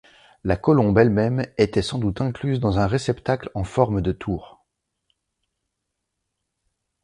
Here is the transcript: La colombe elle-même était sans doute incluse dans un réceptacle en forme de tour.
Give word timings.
La 0.43 0.55
colombe 0.57 0.97
elle-même 0.97 1.45
était 1.59 1.83
sans 1.83 1.99
doute 1.99 2.21
incluse 2.21 2.59
dans 2.59 2.79
un 2.79 2.87
réceptacle 2.87 3.51
en 3.53 3.63
forme 3.63 4.01
de 4.01 4.11
tour. 4.11 4.65